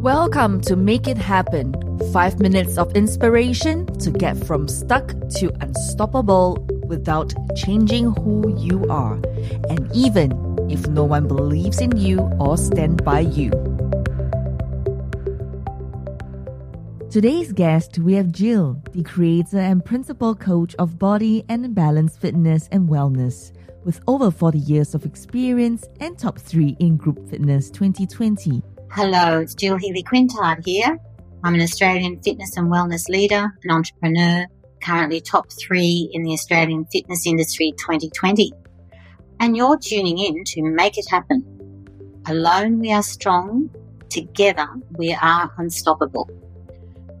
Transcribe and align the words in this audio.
Welcome 0.00 0.62
to 0.62 0.76
Make 0.76 1.06
It 1.06 1.18
Happen. 1.18 1.74
Five 2.10 2.40
minutes 2.40 2.78
of 2.78 2.90
inspiration 2.96 3.84
to 3.98 4.10
get 4.10 4.34
from 4.46 4.66
stuck 4.66 5.08
to 5.08 5.52
unstoppable 5.60 6.66
without 6.86 7.34
changing 7.54 8.14
who 8.14 8.56
you 8.56 8.82
are, 8.88 9.16
and 9.68 9.94
even 9.94 10.32
if 10.70 10.86
no 10.86 11.04
one 11.04 11.28
believes 11.28 11.82
in 11.82 11.94
you 11.98 12.20
or 12.40 12.56
stand 12.56 13.04
by 13.04 13.20
you. 13.20 13.50
Today's 17.10 17.52
guest, 17.52 17.98
we 17.98 18.14
have 18.14 18.32
Jill, 18.32 18.82
the 18.92 19.02
creator 19.02 19.58
and 19.58 19.84
principal 19.84 20.34
coach 20.34 20.74
of 20.76 20.98
Body 20.98 21.44
and 21.50 21.74
Balance 21.74 22.16
Fitness 22.16 22.70
and 22.72 22.88
Wellness, 22.88 23.52
with 23.84 24.00
over 24.08 24.30
40 24.30 24.60
years 24.60 24.94
of 24.94 25.04
experience 25.04 25.84
and 26.00 26.18
top 26.18 26.38
three 26.38 26.74
in 26.80 26.96
Group 26.96 27.28
Fitness 27.28 27.70
2020. 27.70 28.62
Hello, 28.92 29.38
it's 29.38 29.54
Jill 29.54 29.76
Healy 29.76 30.02
Quintard 30.02 30.64
here. 30.64 30.98
I'm 31.44 31.54
an 31.54 31.60
Australian 31.60 32.20
fitness 32.22 32.56
and 32.56 32.66
wellness 32.66 33.08
leader, 33.08 33.56
an 33.62 33.70
entrepreneur, 33.70 34.46
currently 34.82 35.20
top 35.20 35.46
three 35.52 36.10
in 36.12 36.24
the 36.24 36.32
Australian 36.32 36.86
fitness 36.86 37.24
industry 37.24 37.72
2020. 37.78 38.52
And 39.38 39.56
you're 39.56 39.78
tuning 39.78 40.18
in 40.18 40.42
to 40.42 40.62
Make 40.62 40.98
It 40.98 41.08
Happen. 41.08 41.44
Alone 42.26 42.80
we 42.80 42.90
are 42.92 43.04
strong, 43.04 43.70
together 44.08 44.66
we 44.96 45.16
are 45.22 45.52
unstoppable. 45.56 46.28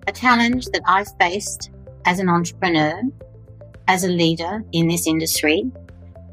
A 0.08 0.12
challenge 0.12 0.66
that 0.72 0.82
I 0.88 1.04
faced 1.20 1.70
as 2.04 2.18
an 2.18 2.28
entrepreneur, 2.28 3.00
as 3.86 4.02
a 4.02 4.08
leader 4.08 4.64
in 4.72 4.88
this 4.88 5.06
industry, 5.06 5.70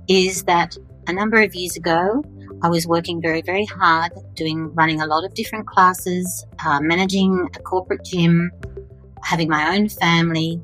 is 0.08 0.46
that 0.46 0.76
a 1.06 1.14
number 1.14 1.40
of 1.44 1.54
years 1.54 1.78
ago, 1.78 2.24
I 2.64 2.70
was 2.70 2.88
working 2.88 3.22
very, 3.22 3.42
very 3.42 3.66
hard, 3.66 4.12
doing, 4.34 4.74
running 4.74 5.00
a 5.00 5.06
lot 5.06 5.24
of 5.24 5.34
different 5.36 5.68
classes, 5.68 6.46
uh, 6.66 6.80
managing 6.82 7.48
a 7.56 7.60
corporate 7.60 8.04
gym, 8.04 8.52
having 9.24 9.48
my 9.48 9.76
own 9.76 9.90
family, 9.90 10.60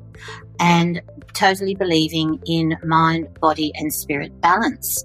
and 0.58 1.00
totally 1.34 1.74
believing 1.74 2.40
in 2.46 2.76
mind, 2.84 3.28
body, 3.40 3.72
and 3.76 3.92
spirit 3.92 4.40
balance. 4.40 5.04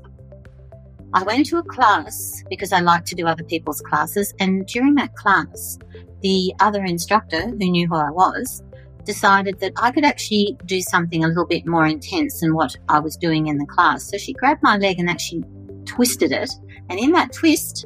I 1.14 1.24
went 1.24 1.48
to 1.48 1.58
a 1.58 1.64
class 1.64 2.44
because 2.50 2.72
I 2.72 2.80
like 2.80 3.06
to 3.06 3.16
do 3.16 3.28
other 3.28 3.44
people's 3.44 3.82
classes, 3.82 4.34
and 4.40 4.66
during 4.66 4.96
that 4.96 5.16
class, 5.16 5.78
the 6.22 6.54
other 6.60 6.84
instructor 6.84 7.50
who 7.50 7.56
knew 7.56 7.88
who 7.88 7.96
I 7.96 8.10
was 8.10 8.64
decided 9.06 9.60
that 9.60 9.74
I 9.78 9.92
could 9.92 10.06
actually 10.06 10.56
do 10.66 10.82
something 10.82 11.24
a 11.24 11.28
little 11.28 11.46
bit 11.46 11.66
more 11.66 11.86
intense 11.86 12.42
than 12.42 12.54
what 12.54 12.76
I 12.90 13.00
was 13.00 13.16
doing 13.16 13.48
in 13.48 13.58
the 13.58 13.66
class. 13.66 14.04
So 14.10 14.18
she 14.18 14.34
grabbed 14.34 14.62
my 14.62 14.78
leg 14.78 15.00
and 15.00 15.10
actually 15.10 15.44
twisted 15.90 16.32
it. 16.32 16.50
And 16.90 17.00
in 17.00 17.12
that 17.12 17.34
twist, 17.34 17.86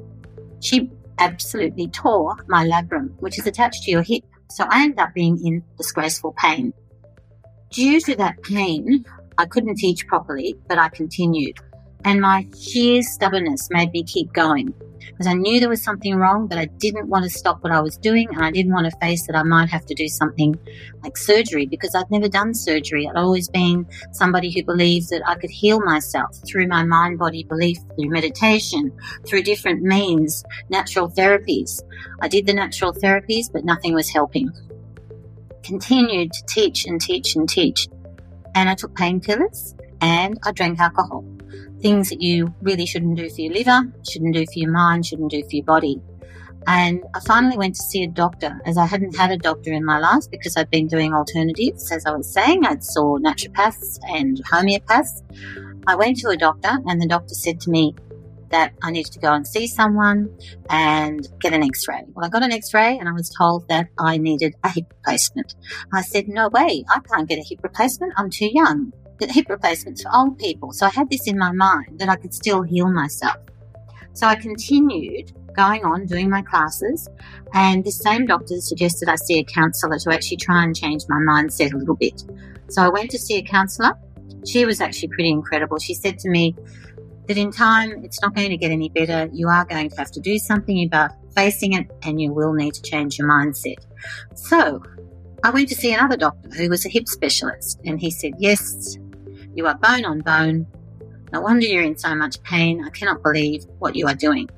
she 0.62 0.90
absolutely 1.20 1.88
tore 1.88 2.36
my 2.48 2.66
labrum, 2.66 3.10
which 3.20 3.40
is 3.40 3.48
attached 3.48 3.84
to 3.84 3.92
your 3.92 4.02
hip. 4.02 4.24
So 4.50 4.66
I 4.70 4.84
ended 4.84 5.00
up 5.00 5.14
being 5.14 5.44
in 5.46 5.64
disgraceful 5.78 6.34
pain. 6.38 6.74
Due 7.72 8.00
to 8.02 8.16
that 8.18 8.42
pain, 8.44 9.06
I 9.38 9.46
couldn't 9.46 9.76
teach 9.76 10.06
properly, 10.08 10.56
but 10.68 10.78
I 10.78 10.90
continued. 10.90 11.58
And 12.06 12.22
my 12.22 12.46
sheer 12.60 13.02
stubbornness 13.02 13.70
made 13.72 13.92
me 13.92 14.04
keep 14.04 14.32
going 14.34 14.74
because 15.08 15.28
I 15.28 15.34
knew 15.34 15.60
there 15.60 15.70
was 15.70 15.84
something 15.84 16.16
wrong, 16.16 16.48
but 16.48 16.58
I 16.58 16.66
didn't 16.66 17.08
want 17.08 17.24
to 17.24 17.30
stop 17.30 17.64
what 17.64 17.72
I 17.72 17.82
was 17.82 17.98
doing. 17.98 18.28
And 18.30 18.44
I 18.44 18.52
didn't 18.52 18.74
want 18.74 18.90
to 18.90 18.98
face 19.00 19.28
that 19.28 19.36
I 19.36 19.44
might 19.44 19.70
have 19.70 19.86
to 19.88 19.94
do 19.94 20.08
something 20.08 20.56
like 21.04 21.18
surgery 21.18 21.66
because 21.66 21.96
I'd 21.96 22.10
never 22.12 22.28
done 22.28 22.54
surgery. 22.54 23.08
I'd 23.08 23.16
always 23.16 23.50
been 23.50 23.86
somebody 24.12 24.52
who 24.52 24.64
believed 24.64 25.10
that 25.10 25.28
I 25.28 25.36
could 25.36 25.50
heal 25.50 25.80
myself 25.82 26.38
through 26.48 26.68
my 26.68 26.84
mind 26.84 27.20
body 27.20 27.44
belief, 27.44 27.78
through 27.96 28.10
meditation, 28.10 28.92
through 29.26 29.44
different 29.44 29.82
means, 29.82 30.44
natural 30.70 31.10
therapies. 31.10 31.82
I 32.22 32.28
did 32.28 32.46
the 32.46 32.54
natural 32.54 32.94
therapies, 32.94 33.52
but 33.52 33.66
nothing 33.66 33.94
was 33.94 34.10
helping. 34.10 34.52
Continued 35.64 36.34
to 36.34 36.46
teach 36.48 36.86
and 36.86 37.00
teach 37.00 37.36
and 37.36 37.48
teach. 37.48 37.88
And 38.56 38.70
I 38.70 38.76
took 38.76 38.94
painkillers 38.94 39.74
and 40.04 40.38
I 40.44 40.52
drank 40.52 40.80
alcohol 40.80 41.24
things 41.82 42.10
that 42.10 42.22
you 42.22 42.54
really 42.62 42.86
shouldn't 42.86 43.18
do 43.18 43.30
for 43.30 43.42
your 43.42 43.54
liver, 43.54 43.82
shouldn't 44.10 44.34
do 44.34 44.46
for 44.46 44.60
your 44.60 44.72
mind, 44.72 45.06
shouldn't 45.06 45.32
do 45.32 45.42
for 45.44 45.56
your 45.56 45.66
body. 45.66 46.02
And 46.66 47.04
I 47.14 47.20
finally 47.20 47.58
went 47.58 47.76
to 47.76 47.84
see 47.84 48.04
a 48.04 48.08
doctor 48.08 48.60
as 48.66 48.78
I 48.78 48.86
hadn't 48.86 49.18
had 49.18 49.32
a 49.32 49.38
doctor 49.38 49.74
in 49.74 49.84
my 49.84 50.00
life 50.00 50.24
because 50.32 50.56
I'd 50.56 50.70
been 50.70 50.88
doing 50.88 51.14
alternatives. 51.14 51.92
As 51.92 52.06
I 52.06 52.16
was 52.16 52.32
saying, 52.32 52.66
I'd 52.66 52.84
saw 52.84 53.18
naturopaths 53.18 54.00
and 54.10 54.42
homeopaths. 54.46 55.22
I 55.86 55.96
went 55.96 56.18
to 56.20 56.30
a 56.30 56.38
doctor 56.38 56.72
and 56.86 57.02
the 57.02 57.08
doctor 57.08 57.34
said 57.34 57.60
to 57.62 57.70
me 57.70 57.96
that 58.50 58.72
I 58.82 58.92
needed 58.92 59.12
to 59.14 59.20
go 59.20 59.34
and 59.34 59.46
see 59.46 59.68
someone 59.68 60.38
and 60.70 61.28
get 61.42 61.54
an 61.54 61.64
x-ray. 61.64 62.04
Well, 62.14 62.26
I 62.26 62.30
got 62.30 62.44
an 62.44 62.54
x-ray 62.54 62.98
and 62.98 63.10
I 63.10 63.12
was 63.12 63.30
told 63.30 63.68
that 63.68 63.90
I 64.00 64.18
needed 64.18 64.56
a 64.64 64.70
hip 64.70 64.86
replacement. 64.90 65.56
I 65.92 66.02
said, 66.02 66.30
no 66.30 66.48
way, 66.48 66.86
I 66.90 67.00
can't 67.00 67.28
get 67.28 67.40
a 67.40 67.44
hip 67.44 67.60
replacement. 67.62 68.14
I'm 68.16 68.30
too 68.30 68.50
young 68.54 68.94
hip 69.20 69.48
replacements 69.50 70.04
for 70.04 70.16
old 70.16 70.38
people. 70.38 70.72
So 70.72 70.86
I 70.86 70.90
had 70.90 71.10
this 71.10 71.28
in 71.28 71.38
my 71.38 71.52
mind 71.52 72.00
that 72.00 72.10
I 72.10 72.16
could 72.16 72.34
still 72.34 72.64
heal 72.64 72.92
myself. 72.92 73.38
So 74.14 74.28
I 74.28 74.36
continued 74.36 75.32
going 75.54 75.86
on 75.86 76.06
doing 76.06 76.30
my 76.30 76.42
classes, 76.42 77.08
and 77.54 77.84
the 77.84 77.92
same 77.92 78.26
doctor 78.26 78.60
suggested 78.60 79.08
I 79.08 79.16
see 79.16 79.40
a 79.40 79.44
counsellor 79.44 79.98
to 80.00 80.14
actually 80.14 80.38
try 80.38 80.64
and 80.64 80.76
change 80.76 81.04
my 81.08 81.18
mindset 81.18 81.74
a 81.74 81.78
little 81.78 81.96
bit. 81.96 82.24
So 82.70 82.82
I 82.82 82.90
went 82.90 83.12
to 83.12 83.20
see 83.20 83.38
a 83.38 83.44
counsellor. 83.44 83.94
She 84.46 84.66
was 84.66 84.82
actually 84.82 85.10
pretty 85.10 85.30
incredible. 85.30 85.80
She 85.80 85.94
said 85.94 86.20
to 86.20 86.30
me 86.30 86.56
that 87.28 87.38
in 87.38 87.52
time 87.52 88.04
it's 88.04 88.22
not 88.22 88.36
going 88.36 88.50
to 88.50 88.58
get 88.58 88.72
any 88.72 88.90
better. 88.90 89.30
You 89.32 89.48
are 89.48 89.66
going 89.66 89.90
to 89.90 89.96
have 89.96 90.12
to 90.12 90.20
do 90.20 90.38
something 90.38 90.86
about 90.86 91.12
facing 91.36 91.74
it, 91.74 91.90
and 92.04 92.20
you 92.20 92.34
will 92.34 92.54
need 92.54 92.74
to 92.74 92.82
change 92.82 93.18
your 93.18 93.30
mindset. 93.30 93.78
So 94.36 94.82
I 95.44 95.50
went 95.50 95.70
to 95.70 95.76
see 95.76 95.94
another 95.94 96.18
doctor 96.18 96.50
who 96.50 96.70
was 96.70 96.86
a 96.86 96.90
hip 96.90 97.08
specialist, 97.08 97.80
and 97.86 98.00
he 98.00 98.12
said, 98.12 98.34
Yes, 98.38 98.98
you 99.56 99.68
are 99.68 99.76
bone 99.76 100.06
on 100.06 100.20
bone. 100.20 100.68
No 101.32 101.42
wonder 101.42 101.66
you're 101.66 101.84
in 101.84 101.98
so 101.98 102.16
much 102.16 102.42
pain. 102.44 102.84
I 102.86 102.90
cannot 102.90 103.24
believe 103.24 103.66
what 103.80 103.96
you 103.96 104.08
are 104.08 104.16
doing. 104.16 104.50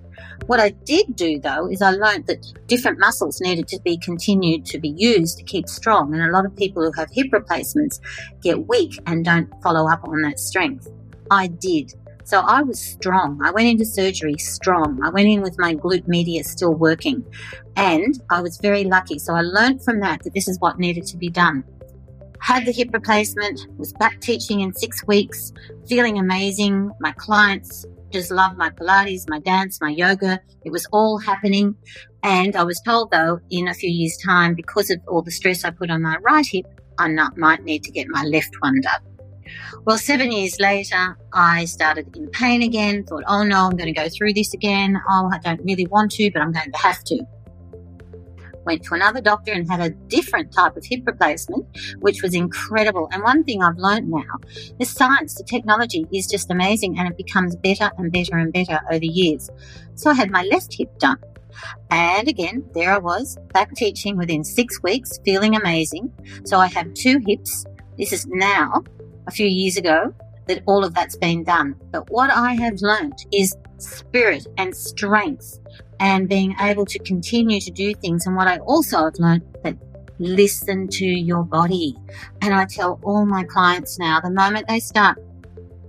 What 0.47 0.59
I 0.59 0.69
did 0.69 1.15
do 1.15 1.39
though 1.39 1.67
is 1.67 1.81
I 1.81 1.91
learned 1.91 2.27
that 2.27 2.45
different 2.67 2.99
muscles 2.99 3.41
needed 3.41 3.67
to 3.69 3.79
be 3.83 3.97
continued 3.97 4.65
to 4.67 4.79
be 4.79 4.89
used 4.89 5.37
to 5.37 5.43
keep 5.43 5.67
strong. 5.67 6.13
And 6.13 6.23
a 6.23 6.31
lot 6.31 6.45
of 6.45 6.55
people 6.55 6.83
who 6.83 6.91
have 6.99 7.09
hip 7.11 7.27
replacements 7.31 7.99
get 8.41 8.67
weak 8.67 8.99
and 9.05 9.25
don't 9.25 9.49
follow 9.63 9.89
up 9.89 10.07
on 10.07 10.21
that 10.21 10.39
strength. 10.39 10.87
I 11.31 11.47
did. 11.47 11.93
So 12.25 12.39
I 12.39 12.61
was 12.63 12.79
strong. 12.79 13.39
I 13.43 13.51
went 13.51 13.67
into 13.67 13.85
surgery 13.85 14.35
strong. 14.37 14.99
I 15.03 15.09
went 15.09 15.27
in 15.27 15.41
with 15.41 15.59
my 15.59 15.75
glute 15.75 16.07
medius 16.07 16.51
still 16.51 16.73
working. 16.73 17.23
And 17.75 18.19
I 18.29 18.41
was 18.41 18.57
very 18.57 18.83
lucky. 18.83 19.19
So 19.19 19.33
I 19.33 19.41
learned 19.41 19.83
from 19.83 19.99
that 19.99 20.23
that 20.23 20.33
this 20.33 20.47
is 20.47 20.59
what 20.59 20.79
needed 20.79 21.05
to 21.07 21.17
be 21.17 21.29
done 21.29 21.63
had 22.45 22.63
the 22.63 22.71
hip 22.71 22.89
replacement, 22.93 23.59
was 23.79 23.91
back 23.93 24.21
teaching 24.21 24.59
in 24.59 24.71
six 24.71 25.03
weeks, 25.07 25.51
feeling 25.87 26.19
amazing. 26.19 26.91
My 26.99 27.11
clients 27.13 27.87
just 28.11 28.29
loved 28.29 28.55
my 28.55 28.69
Pilates, 28.69 29.27
my 29.27 29.39
dance, 29.39 29.81
my 29.81 29.89
yoga. 29.89 30.39
It 30.63 30.71
was 30.71 30.85
all 30.91 31.17
happening. 31.17 31.75
And 32.21 32.55
I 32.55 32.61
was 32.61 32.79
told 32.81 33.09
though, 33.09 33.39
in 33.49 33.67
a 33.67 33.73
few 33.73 33.89
years' 33.89 34.19
time, 34.23 34.53
because 34.53 34.91
of 34.91 34.99
all 35.07 35.23
the 35.23 35.31
stress 35.31 35.65
I 35.65 35.71
put 35.71 35.89
on 35.89 36.03
my 36.03 36.17
right 36.17 36.45
hip, 36.45 36.67
I 36.99 37.07
not, 37.07 37.35
might 37.35 37.63
need 37.63 37.83
to 37.85 37.91
get 37.91 38.09
my 38.09 38.21
left 38.21 38.55
one 38.59 38.79
done. 38.79 39.01
Well, 39.85 39.97
seven 39.97 40.31
years 40.31 40.59
later, 40.59 41.17
I 41.33 41.65
started 41.65 42.15
in 42.15 42.29
pain 42.29 42.61
again, 42.61 43.05
thought, 43.05 43.23
oh 43.27 43.41
no, 43.41 43.65
I'm 43.65 43.75
going 43.75 43.91
to 43.91 43.99
go 43.99 44.07
through 44.07 44.33
this 44.33 44.53
again. 44.53 45.01
Oh, 45.09 45.31
I 45.33 45.39
don't 45.39 45.61
really 45.63 45.87
want 45.87 46.11
to, 46.11 46.29
but 46.29 46.43
I'm 46.43 46.51
going 46.51 46.71
to 46.71 46.77
have 46.77 47.03
to 47.05 47.25
went 48.65 48.83
to 48.83 48.93
another 48.93 49.21
doctor 49.21 49.51
and 49.51 49.69
had 49.69 49.79
a 49.79 49.89
different 49.89 50.51
type 50.51 50.75
of 50.75 50.85
hip 50.85 51.01
replacement, 51.05 51.65
which 51.99 52.21
was 52.21 52.33
incredible. 52.33 53.07
And 53.11 53.23
one 53.23 53.43
thing 53.43 53.61
I've 53.61 53.77
learned 53.77 54.09
now, 54.09 54.39
the 54.79 54.85
science, 54.85 55.35
the 55.35 55.43
technology 55.43 56.07
is 56.13 56.27
just 56.27 56.51
amazing 56.51 56.97
and 56.97 57.07
it 57.07 57.17
becomes 57.17 57.55
better 57.55 57.91
and 57.97 58.11
better 58.11 58.37
and 58.37 58.51
better 58.51 58.79
over 58.91 59.05
years. 59.05 59.49
So 59.95 60.09
I 60.09 60.13
had 60.13 60.31
my 60.31 60.43
left 60.43 60.73
hip 60.73 60.97
done. 60.99 61.19
And 61.89 62.27
again, 62.27 62.65
there 62.73 62.93
I 62.93 62.97
was 62.97 63.37
back 63.53 63.73
teaching 63.75 64.17
within 64.17 64.43
six 64.43 64.81
weeks, 64.83 65.19
feeling 65.23 65.55
amazing. 65.55 66.11
So 66.43 66.57
I 66.59 66.67
have 66.67 66.93
two 66.93 67.21
hips. 67.25 67.65
This 67.97 68.11
is 68.11 68.27
now 68.27 68.83
a 69.27 69.31
few 69.31 69.47
years 69.47 69.77
ago 69.77 70.13
that 70.47 70.61
all 70.65 70.83
of 70.83 70.93
that's 70.93 71.15
been 71.15 71.43
done. 71.43 71.75
But 71.91 72.09
what 72.09 72.29
I 72.29 72.53
have 72.53 72.81
learned 72.81 73.25
is 73.31 73.55
spirit 73.77 74.47
and 74.57 74.75
strength 74.75 75.59
and 75.99 76.27
being 76.27 76.55
able 76.59 76.85
to 76.85 76.99
continue 76.99 77.59
to 77.61 77.71
do 77.71 77.93
things. 77.93 78.25
And 78.25 78.35
what 78.35 78.47
I 78.47 78.57
also 78.59 79.05
have 79.05 79.15
learned 79.19 79.43
that 79.63 79.77
listen 80.19 80.87
to 80.87 81.05
your 81.05 81.43
body. 81.43 81.95
And 82.41 82.53
I 82.53 82.65
tell 82.65 82.99
all 83.03 83.25
my 83.25 83.43
clients 83.43 83.99
now, 83.99 84.19
the 84.21 84.31
moment 84.31 84.67
they 84.67 84.79
start 84.79 85.17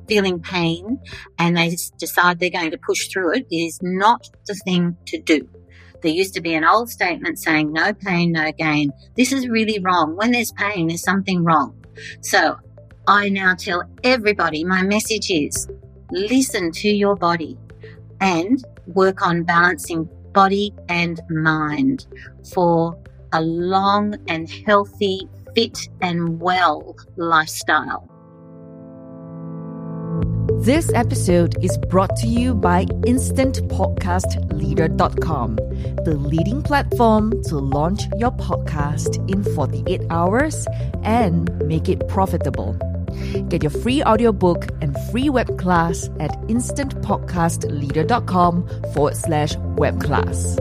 feeling 0.09 0.41
pain 0.41 1.01
and 1.39 1.57
they 1.57 1.77
decide 1.99 2.39
they're 2.39 2.51
going 2.51 2.71
to 2.71 2.79
push 2.79 3.09
through 3.09 3.35
it, 3.35 3.47
it 3.51 3.57
is 3.57 3.79
not 3.83 4.29
the 4.47 4.55
thing 4.55 4.97
to 5.07 5.21
do. 5.21 5.49
There 6.03 6.13
used 6.13 6.35
to 6.35 6.41
be 6.41 6.55
an 6.55 6.65
old 6.65 6.91
statement 6.91 7.39
saying 7.39 7.73
no 7.73 7.93
pain, 7.93 8.33
no 8.33 8.53
gain. 8.53 8.93
This 9.17 9.33
is 9.33 9.49
really 9.49 9.79
wrong. 9.81 10.17
When 10.17 10.31
there's 10.31 10.53
pain, 10.53 10.89
there's 10.89 11.03
something 11.03 11.43
wrong. 11.43 11.75
So 12.21 12.57
I 13.09 13.29
now 13.29 13.55
tell 13.55 13.83
everybody 14.05 14.65
my 14.65 14.83
message 14.83 15.31
is 15.31 15.69
listen 16.11 16.71
to 16.71 16.89
your 16.89 17.17
body 17.17 17.57
and 18.21 18.63
work 18.87 19.27
on 19.27 19.43
balancing 19.43 20.09
body 20.33 20.73
and 20.89 21.21
mind 21.31 22.07
for 22.53 22.97
a 23.33 23.41
long 23.41 24.15
and 24.29 24.51
healthy, 24.51 25.29
fit 25.55 25.89
and 26.01 26.41
well 26.41 26.97
lifestyle. 27.17 28.09
This 30.61 30.93
episode 30.95 31.63
is 31.63 31.77
brought 31.91 32.17
to 32.17 32.27
you 32.27 32.55
by 32.55 32.87
InstantPodcastLeader.com, 32.87 35.57
the 36.05 36.17
leading 36.19 36.63
platform 36.63 37.43
to 37.45 37.59
launch 37.59 38.03
your 38.17 38.33
podcast 38.33 39.31
in 39.31 39.45
48 39.55 40.01
hours 40.11 40.67
and 41.03 41.51
make 41.67 41.89
it 41.89 42.09
profitable. 42.09 42.77
Get 43.49 43.63
your 43.63 43.71
free 43.71 44.03
audiobook 44.03 44.67
and 44.81 44.97
free 45.11 45.29
web 45.31 45.59
class 45.59 46.09
at 46.21 46.31
instantpodcastleader.com 46.49 48.69
forward 48.95 49.17
slash 49.17 49.57
web 49.77 50.03
class. 50.03 50.59